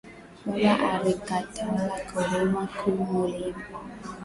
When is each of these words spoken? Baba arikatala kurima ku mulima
Baba 0.45 0.87
arikatala 0.95 1.83
kurima 2.07 2.61
ku 2.77 2.87
mulima 3.07 3.65